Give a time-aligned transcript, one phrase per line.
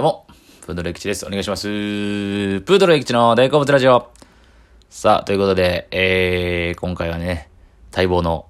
[0.00, 0.26] どうも、
[0.62, 1.26] プードル駅地です。
[1.26, 1.64] お願いします。
[1.64, 4.10] プードル駅地の大好物ラジオ。
[4.88, 7.50] さあ、ということで、えー、今回はね、
[7.94, 8.46] 待望の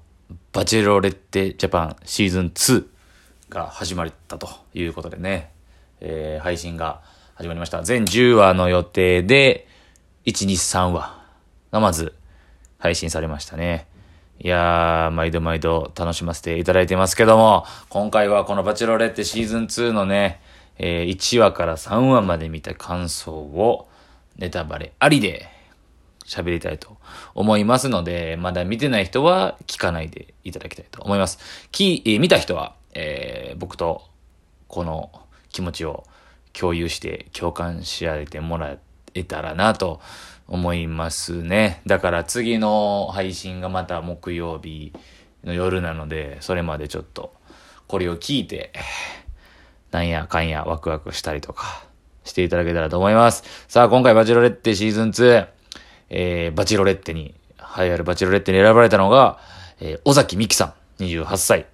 [0.53, 2.87] バチェロレッテジャパンシーズン2
[3.49, 5.51] が始まったということでね、
[5.99, 7.03] えー、配信が
[7.35, 7.82] 始まりました。
[7.82, 9.67] 全10話の予定で、
[10.26, 11.21] 1、2、3話
[11.72, 12.14] がまず
[12.78, 13.88] 配信されましたね。
[14.38, 20.41] いやー、毎度毎度楽しませていただいてますけども、今回はこのバチェロレッテシーズン2のね、
[20.83, 23.86] えー、1話から3話まで見た感想を
[24.38, 25.46] ネタバレありで
[26.24, 26.96] 喋りたいと
[27.34, 31.38] 思いますので、まだ見てない人は聞かないでいただきたいと思います。
[31.70, 34.08] き、えー、見た人は、えー、僕と
[34.69, 35.10] この
[35.50, 36.05] 気持ちを
[36.55, 38.78] 共有して共感し合えてもら
[39.12, 40.00] えたらなと
[40.48, 41.83] 思いますね。
[41.84, 44.94] だから次の配信がまた木曜日
[45.44, 47.34] の夜なので、それまでちょっと
[47.86, 48.72] これを聞いて、
[49.90, 51.84] なんやかんやワクワクしたりとか
[52.24, 53.44] していただけたらと思います。
[53.69, 55.47] さあ、今回バチロレッテシーズン2、
[56.10, 57.34] えー、バチロレッテに、
[57.78, 59.38] 栄えあるバチロレッテに選ばれたのが、
[59.80, 61.66] えー、尾崎美希さん、28歳。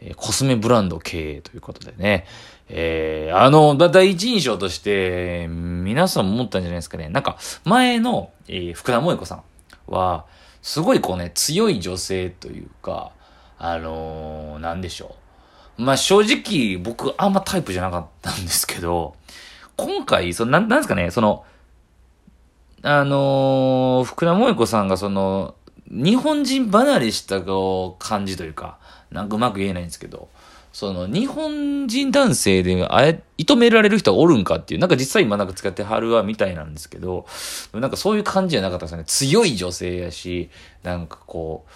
[0.00, 2.26] えー、コスメブランド経営ということでね。
[2.68, 7.08] えー、あの、第一印象として、皆さん思ったんじゃないですかね。
[7.08, 9.42] なんか、前の、えー、福田萌子さん
[9.86, 10.24] は、
[10.62, 13.12] すごいこうね、強い女性というか、
[13.58, 15.21] あのー、なんでしょう。
[15.82, 19.16] まあ正直僕あんまタイプじゃなかったんですけど、
[19.76, 21.44] 今回、その、なん、なんですかね、その、
[22.82, 25.54] あのー、福田萌子さんがその、
[25.88, 27.40] 日本人離れした
[27.98, 28.78] 感じというか、
[29.10, 30.28] なんかうまく言えないんですけど、
[30.72, 37.26] その、日本人男性で、あえ、射止められる人がおるんかっていう、なんか実際今なんか使ってはるわみたいなんですけど、
[37.74, 39.04] なんかそういう感じじゃなかったですね。
[39.04, 40.50] 強い女性やし、
[40.82, 41.66] なんかこ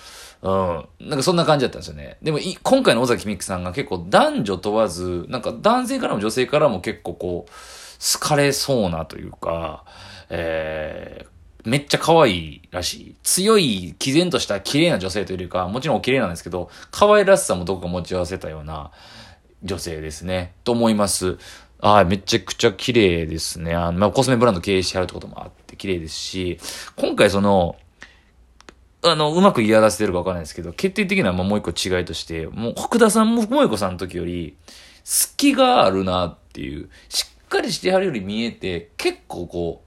[0.43, 1.09] う、うん。
[1.09, 2.17] なんかそんな感じだったんですよね。
[2.23, 9.85] でもい今回の尾崎美紀さんが結構男女問わず、なんか男性からも女性からも結構こう、好かれそうなというか、
[10.31, 11.36] えー、
[11.67, 13.17] めっちゃ可愛いらしい。
[13.22, 18.93] 強い、毅然とした綺麗な女性というか、もちろんお綺麗なんですけど、可愛らしさもどこか持ち合わせたような
[19.62, 20.55] 女性ですね。
[20.65, 21.38] と思います。
[21.81, 23.75] ああ、めちゃくちゃ綺麗ですね。
[23.75, 26.59] あの、まあ、コスメブランド経営してはるってこともあって綺麗ですし、
[26.94, 27.76] 今回その、
[29.03, 34.56] あの、うまく言い表せてるかわからないですけど、決定的なもう一個違いとして、もう、福田さんも萌子さんの時より、
[35.05, 39.86] 隙があるなっていう、しっかりしてはるより見えて、結構こう、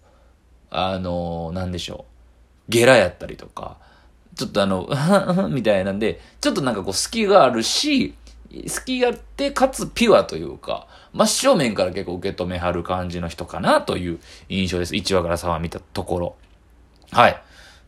[0.72, 2.72] あの、なんでしょう。
[2.72, 3.78] ゲラやったりとか、
[4.36, 4.88] ちょっとあの、
[5.50, 8.16] みたいなんで、ちょっとなんかこう隙があるし、
[8.68, 14.20] 隙があって、かつピュアというか、真正面から結構受け止めはる感じの人かなという
[14.50, 14.94] 印象です。
[14.94, 16.36] 1話から3話見たところ。
[17.12, 17.32] はい。
[17.32, 17.36] っ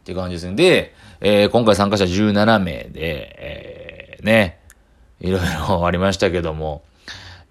[0.03, 0.55] て感じですね。
[0.55, 2.89] で、えー、今回参加者17名で、
[3.39, 4.59] えー、ね、
[5.19, 6.83] いろいろありましたけども、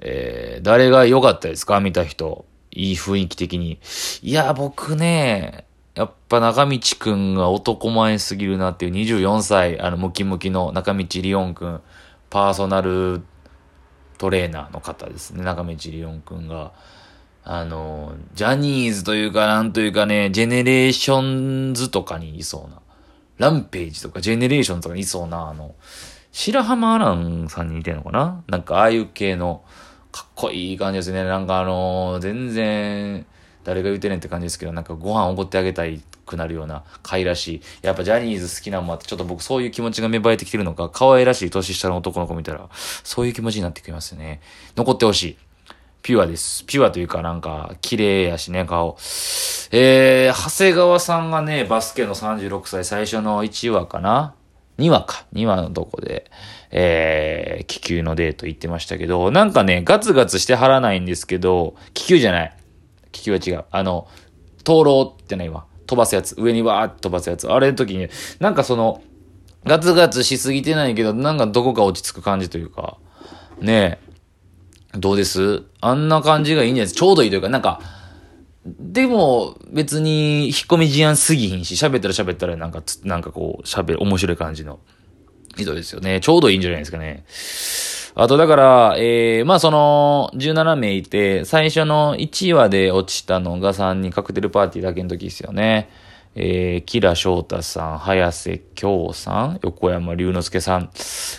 [0.00, 1.80] えー、誰が良かったですか？
[1.80, 2.44] 見た人。
[2.72, 3.78] いい雰囲気的に。
[4.22, 5.64] いや、僕ね、
[5.94, 11.80] やっぱ中道くんが男前すぎるなっていう24歳、あの、ムキムキの中道リオンくん、
[12.30, 13.22] パーソナル
[14.18, 16.72] トレーナーの方ですね、中道リオンくんが。
[17.42, 22.80] あの、ジャニーズというか、なんというかね、ジェネレーションズとかにいそうな、
[23.38, 25.74] ランページとかジェネレーションとかにいそうな、あの、
[26.32, 28.44] 白浜アランさんに似てるのかな？
[28.46, 29.64] なんかああいう系の、
[30.12, 31.24] かっこいい感じですね。
[31.24, 33.26] なんかあの全然、
[33.64, 37.62] 誰が言うてねんって感じですけど、なんかご飯おごってあげたいくなるような、可愛らしい。
[37.82, 44.40] やっぱジャニーズ好きなのもあって、ちょっと僕そういう気持ちが芽生えてきてるのか、可愛らしい年下の男の子見たら、そういう気持ちになってきますね。
[44.76, 45.36] 残ってほしい。
[46.02, 46.64] ピュアです。
[46.64, 48.96] ピュアというかなんか、綺麗やしね、顔。
[49.72, 54.34] えー、長谷川さんがね、バスケの36歳、最初の1話かな
[54.80, 55.26] ?2 話か。
[55.34, 56.30] 2話のとこで、
[56.70, 62.56] えー、気球のデート行ってましたけど、なんかね、ガツガツしてはらないんですけど、気球じゃない。
[63.12, 63.64] 気球は違う。
[63.70, 64.08] あの、
[64.64, 65.66] 灯籠ってないわ。
[65.86, 66.34] 飛ばすやつ。
[66.38, 67.48] 上にわーって飛ばすやつ。
[67.48, 68.08] あれの時に、
[68.38, 69.02] なんかその、
[69.64, 72.96] ガツガツしすぎてないけど、なんかどこか落ち着く感じというか、
[73.60, 73.98] ね
[74.94, 75.64] え、どうです？
[75.80, 77.80] あんな感じがいいんじゃないですかちょうどいいというか、なんか、
[78.66, 84.80] でも、別に、引っ込み思案すぎひんし、喋ったら喋ったら、なんかつ、なんかこう、喋る、面白い感じの
[85.56, 86.20] 人ですよね。
[86.20, 87.24] ちょうどいいんじゃないですかね。
[88.14, 95.88] あと、だから、えー、まあその、17名いて、最初の1話で落ちたのが3人カクテルパーティーだけの時ですよね。
[96.36, 100.90] えー、キラ翔太さん、早瀬京さん、横山龍之介さん。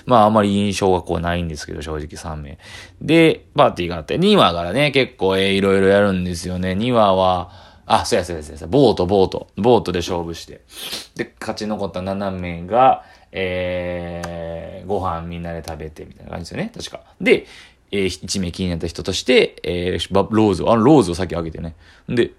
[0.05, 2.57] まあ、あまり印象がこうないんですけど、正直3名。
[3.01, 6.71] で、パーティーがあって、2話からね、結構、えー、いろいろやるんですよね。
[6.71, 7.51] 2話は、
[7.85, 9.47] あ、そうやそうやそうや、ボート、ボート。
[9.55, 10.61] ボートで勝負して。
[11.15, 16.71] で、勝ち残った7名が、えー、ご飯みんなで食べてみたいな感じですよね。
[16.75, 17.01] 確か。
[17.21, 17.45] で、
[17.91, 21.75] えー、一名気になった人として、えー、ローズを、あの、ローズを先上げてね。
[22.07, 22.31] で、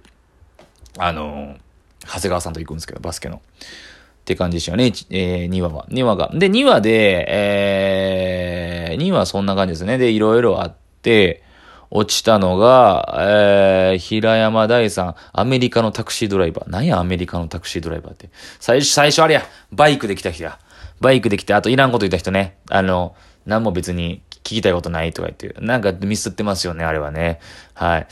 [0.98, 1.58] あのー、
[2.06, 3.36] 長谷川さんと行くんですけど、バスケの。
[3.36, 5.86] って感じでしたよね、えー、2話は。
[5.88, 6.30] 2話が。
[6.32, 9.98] で、2話で、えー、2話そんな感じですね。
[9.98, 11.42] で、いろいろあって、
[11.90, 16.70] 落ちたのが、えー、平山大さん、アメリカのタクシードライバー。
[16.70, 18.30] 何や、アメリカのタクシードライバーって。
[18.60, 20.58] 最初、最初あれや、バイクで来た人や。
[21.00, 22.56] バイクで来て、あといらんこと言った人ね。
[22.70, 23.14] あの、
[23.44, 27.40] 何も別に聞きたいことないとか言って、なんかミスってますよね、あれはね。
[27.74, 28.06] はい。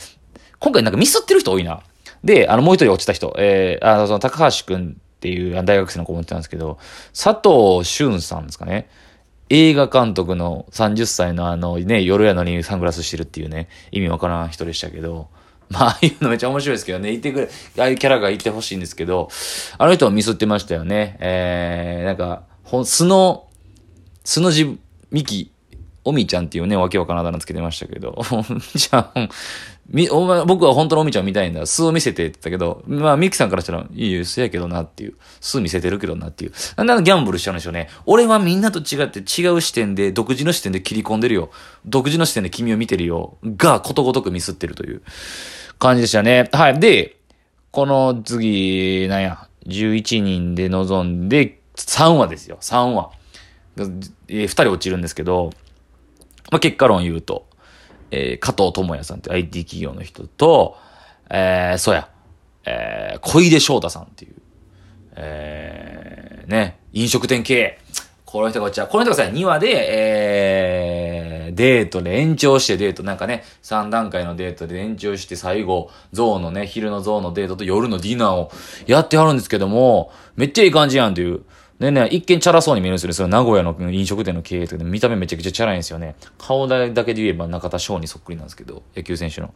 [0.59, 1.81] 今回なんかミスってる人多いな。
[2.23, 6.77] で、あの、もう一人落ちた人、えー、あの、その、高橋くんっていう大学生の子も言ってたんですけど、
[7.13, 8.89] 佐藤俊さんですかね。
[9.49, 15.27] 映画監督の30歳のあのね、夜やのにサングラスしてるっていうね、意味わからん人でしたけど、
[15.69, 19.29] まあ、ああいうのめっちゃ面白いですけどね、いてくれ、ああいうキャラがいてほしいんですけど、
[19.77, 21.17] あの人もミスってましたよね。
[21.19, 23.47] えー、なんか、ほん素の、
[24.23, 24.79] 素のじ、
[25.11, 25.50] ミキ、
[26.03, 28.19] おみちゃんっていうね、わけわからんあだ名つけてましたけど、
[28.73, 29.29] じゃあ、
[29.89, 31.65] み、お前、僕は本当のおみちゃん見たいんだ。
[31.65, 35.15] 素を見せてって言ったけど、まあ、ミキさんからしたら、いいよ、素やけどなっていう。
[35.41, 36.53] 素見せてるけどなっていう。
[36.83, 37.89] なんでギャンブルしちゃうんでしょうね。
[38.05, 41.51] 俺はみんなと違って違う視点で、独自の視点で切り込んでるよ。
[41.85, 43.37] 独自の視点で君を見てるよ。
[43.43, 45.01] が、ことごとくミスってるという
[45.77, 46.49] 感じでしたね。
[46.53, 46.79] はい。
[46.79, 47.17] で、
[47.71, 52.57] この次、なんや、11人で臨んで、3話ですよ。
[52.61, 53.11] 3話。
[53.77, 55.51] えー、2人落ちるんですけど、
[56.49, 57.47] まあ、結果論言うと、
[58.11, 60.77] えー、加藤智也さんって IT 企業の人と、
[61.29, 62.09] えー、そうや、
[62.65, 64.35] えー、小出翔太さんっていう、
[65.15, 67.79] えー、ね、飲食店経営。
[68.25, 78.49] この人がこっちは、この人がさ、2話で、えー、デートで延長してデート、なんかね、3段階のデートで延長して最後、ゾウのね、昼のゾウのデートと夜のディナーを
[78.87, 81.41] やってはるんですけども、めっちゃいい感じやんっていう。
[81.81, 83.13] でね、一見チャラそうに見えるんですよね。
[83.15, 86.15] その名古屋の飲食店の経営とかで見た目めちゃくちゃチャラいんですよね。
[86.37, 89.51] 顔だけで言えば中田翔にそっくりなんですけど、野球選手の。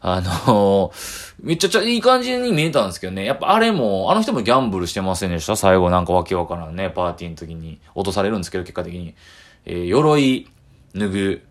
[0.00, 3.24] あのー、めっちゃいい感じに見えたんですけどね。
[3.24, 5.56] やっぱあれも、あの人もギャンブルしてませんでした？
[5.56, 9.16] 最後なんかわけわからんね、パーティーの時に落とされるんですけど、結果的に。
[9.64, 10.48] えー、鎧
[10.94, 11.42] 脱ぐ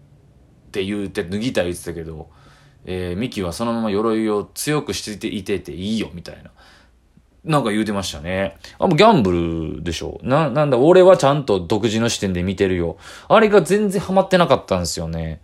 [0.67, 2.29] って言うて、脱ぎたい言ってたけど、
[2.85, 6.51] えー、ミキはそのまま鎧を強くしてていてていいよ、みたいな。
[7.43, 8.57] なんか言うてましたね。
[8.79, 10.19] あ、もうギャンブルでしょ。
[10.23, 12.97] な、なんだ、俺はちゃんと独自の視点で見てるよ。
[13.27, 15.41] あれが全然ハマってなかったんですよね。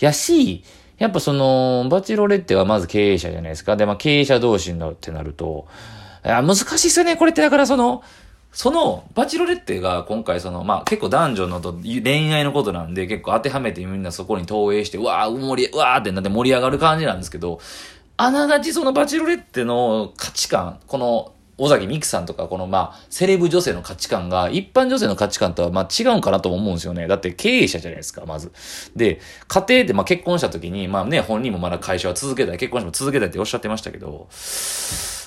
[0.00, 0.64] やし、
[0.98, 3.76] やっぱその、バチロレッテはまず経営者じゃないですか。
[3.76, 5.66] で、まあ経営者同士のってなると、
[6.24, 7.16] いや、難しいっすよね。
[7.16, 8.02] これってだからその、
[8.52, 17.60] その、バチロレッテが今回その、まあ結構男女のと恋愛のことなんで結構当てはめてみんなそこに投影して、うわー、盛り、うわーってなって盛り上がる感じなんですけど、
[18.16, 27.06] あながちそのバチロレッテの価値観、この尾崎美久さんとか、このまあ、セレブ女性の価値観が、一般女性の価値観とはまあ違うんかなと思うんですよね。
[27.06, 28.50] だって経営者じゃないですか、まず。
[28.96, 34.28] で、家庭でまあ結婚した時に、まあね、本人もまだ会社は続けたい、結婚しても続けたいっておっしゃってましたけど、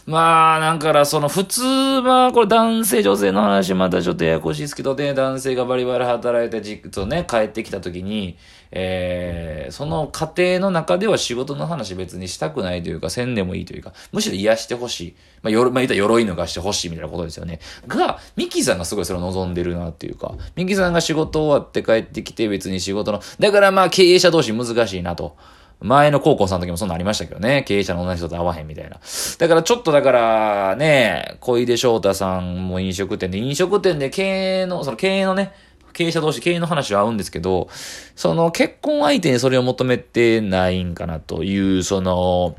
[0.07, 8.37] まあ、なんからその普通は、これ男性女性の話またちょっとややこしいですけどね、男性がバリバリ働いてじっとね、帰ってきた時に、
[8.77, 15.15] えー、その家庭の中では仕事の話別にしたくないというか、せんでもいいというか、むしろ癒してほしい。
[15.41, 17.61] まあ、よろ、まあ、言ったら鎧脱がしてほしいみたいなことですよね。
[17.87, 25.37] が、ミキさんがすごいそれを望んでるなっていうか、ミキさんが仕事終わって帰ってきて別に仕事の、だからまあ経営者同士難しいなと。
[25.81, 27.63] 前の高校さんの時もそんなありましたけどね。
[27.67, 28.99] 経営者の同じ人と会わへんみたいな。
[29.37, 35.53] だからちょっとだからね、小出翔太さんも飲食店で、飲食店で経営の、その経営のね、
[35.95, 37.69] 経営者同士経営の話は合うんですけど、
[38.15, 42.55] その結婚相手にそれを求めてないんかなという、その、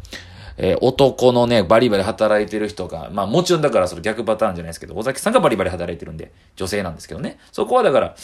[0.58, 7.38] えー、男のね、バリバリ働いてる人が、まあもちろんだからその逆パターンじゃないですけど、尾崎さんがバリバリ働いてるんで、女性なんですけどね。
[7.52, 8.16] そこはだから、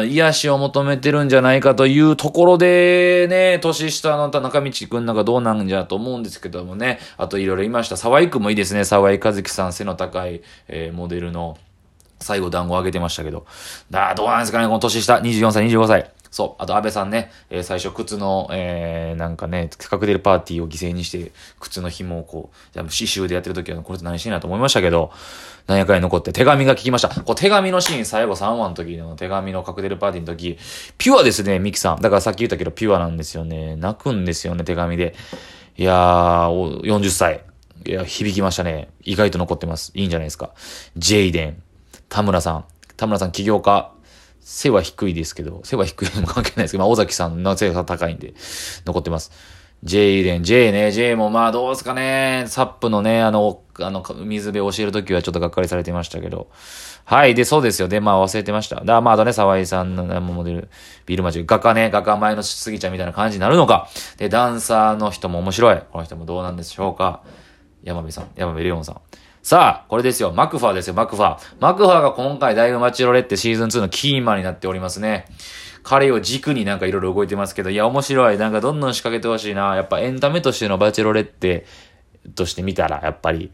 [0.00, 7.98] うん、癒しを求めてるんじゃないかというところでね、年下の中道くんなんかどうなんじゃと思うんですけどもね、あといろいろいました。
[7.98, 8.84] 沢井くんもいいですね。
[8.84, 11.58] 沢井和樹さん、背の高い、えー、モデルの、
[12.20, 13.46] 最後団子あげてましたけど。
[13.90, 16.10] だどうなんですかね、この年下、24歳、25歳。
[16.30, 16.62] そう。
[16.62, 25.10] あと、安倍さんね、えー、最初、靴の、えー、なんかね、カクテルパーティーを犠牲にして、靴の紐をこう、刺繍でやってる時は、これって何してんなと思いましたけど、
[25.66, 27.08] 何やかに残って手紙が聞きました。
[27.08, 30.56] こう、手紙のシーン、最後3話の時の手紙のカクテルパーティーの時、
[30.98, 32.00] ピュアですね、ミキさん。
[32.00, 33.74] だからさっき言ったけど、ピュアなんですよね。
[33.74, 35.16] 泣くんですよね、手紙で。
[35.76, 37.44] いやー、40歳。
[37.86, 38.90] いや、響きましたね。
[39.02, 39.90] 意外と残ってます。
[39.94, 40.52] いいんじゃないですか。
[40.96, 41.62] ジェイデン。
[42.10, 42.64] 田村さん。
[42.96, 43.92] 田村さん起業家。
[44.40, 48.34] 背は低いですけど、背は低いのも関係ないですけど、まあ、尾崎さんの背が高いんで、
[48.84, 49.30] 残ってます。
[49.84, 56.50] J レン、J ね、J もまあどうですかね、サップのね、あの、あの、水辺教えるときはちょっとがっかりされてましたけど。
[57.04, 57.34] はい。
[57.34, 57.88] で、そうですよ。
[57.88, 58.84] で、まあ忘れてました。
[58.84, 60.68] だまあ、あとね、沢井さんのモデル、
[61.06, 63.88] ビルマジック、画家ね、画家前の杉ちゃんみたいな感じになるのか。
[64.16, 65.82] で、ダンサーの人も面白い。
[65.92, 67.22] この人もどうなんでしょうか。
[67.82, 69.00] 山部さん、山部レオンさん。
[69.42, 70.32] さあ、これですよ。
[70.32, 71.56] マクファーですよ、マクファー。
[71.60, 75.24] マクファーが今回だいぶマチロレってシーズン2のキーマンになっておりますね。
[75.82, 78.36] 彼を軸になんかいろいろ動いてますけど、いや、面白い。
[78.36, 79.74] なんかどんどん仕掛けてほしいな。
[79.76, 81.64] やっぱエンタメとしてのバチェロレッテ
[82.34, 83.50] として見たら、やっぱり、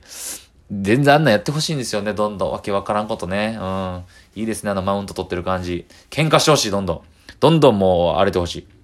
[0.73, 2.51] 全然あんなやってほしいんですよね、どんどん。
[2.51, 3.57] わけわからんことね。
[3.61, 4.03] うん。
[4.35, 5.87] いいですね、あのマウント取ってる感じ。
[6.11, 7.01] 喧嘩してほしい、どんどん。
[7.39, 8.76] どんどんもう荒れてほしい。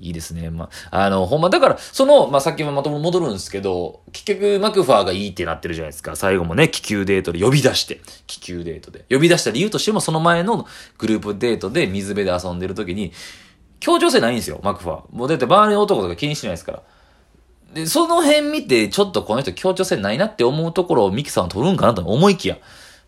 [0.00, 0.50] いいですね。
[0.50, 6.16] まあ、あの、ほんま、だから、その、まあ、さっきもまとも戻るんですけど、結局、マクファーがいいってなってるじゃないですか。
[6.16, 9.04] 最後もね、気球デートで呼び出して、気球デートで。
[9.10, 10.66] 呼び出した理由としても、その前の
[10.98, 13.12] グループデートで水辺で遊んでる時に、
[13.80, 15.02] 協調性ないんですよ、マクファー。
[15.12, 16.82] もうだって周りの男とか気にしてないですから。
[17.74, 22.58] で、その辺見て、ちょっとこの人協調性ないなって思うところをミキさんは取るんかなと思いきや、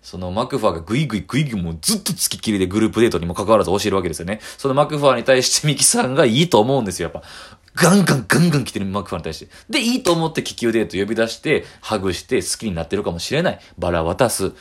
[0.02, 4.40] そのマクファーがグイグイグイグイもうずっと付きっきりでグループデートにも関わらず教えるわけですよね。
[4.58, 7.28] そのマクファーに対してミキさんがいいと思うんですよ、やっぱ。
[7.74, 9.48] ガンガンガンガン来てるマクファーに対して。
[9.68, 13.60] で、いいと思って気球デート呼び出して、ハグして好きになってるかもしれない。
[13.78, 14.52] バラ渡す。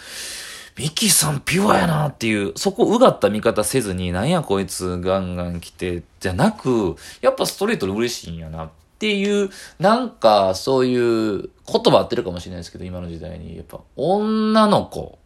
[0.77, 15.18] ミキさんピュアやなっていう、そこうがった見方せずに、なんやこいつガンガン来て、じゃなく、やっぱストレートで嬉しいんやなっていう、なんかそういう言葉合ってるかもしれないですけど、今の時代に、やっぱ女の子、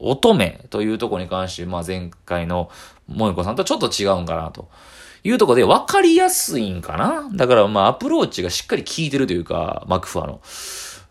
[0.00, 2.70] 乙女というとこに関して、まあ前回の
[3.08, 4.68] 萌子さんとちょっと違うんかなと。
[5.24, 10.40] いうとこで分かりやすいんかなだからまあアプローチがしっかり効いてるというか、マクファの。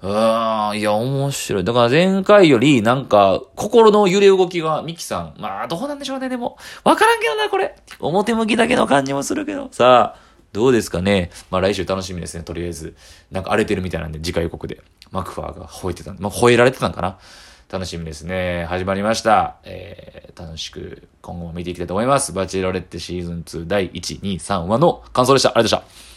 [0.02, 1.64] うーん、いや、面白い。
[1.64, 5.34] だから前回よりなんか、心の揺れ動きが、ミキさん。
[5.40, 6.58] まあ、どうなんでしょうね、でも。
[6.84, 7.76] わからんけどな、これ。
[8.00, 9.70] 表向きだけの感じもするけど。
[9.72, 10.20] さあ、
[10.54, 11.32] どうですかね。
[11.50, 12.96] まあ来週楽しみですね、とりあえず。
[13.32, 14.82] なんか荒れてるみたいなんで、次回予告で。
[15.12, 16.14] マクファーが吠えてた。
[16.14, 17.18] まあ、吠えられてたんかな。
[17.70, 18.66] 楽しみですね。
[18.66, 19.58] 始まりました。
[19.64, 22.32] えー、楽しく今後も見ていきたいと思います。
[22.32, 25.50] バチェロレッテシーズン2第1、2、3話の感想でした。
[25.50, 26.06] ありがとうございました。